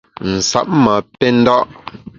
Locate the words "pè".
1.17-1.27